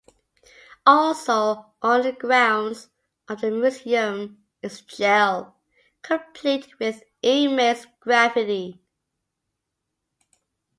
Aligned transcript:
Also 0.83 1.73
on 1.83 2.01
the 2.01 2.11
grounds 2.13 2.89
of 3.29 3.39
the 3.41 3.51
museum 3.51 4.43
is 4.63 4.81
a 4.81 4.85
jail, 4.85 5.57
complete 6.01 6.79
with 6.79 7.03
inmates' 7.21 7.85
graffiti. 7.99 8.81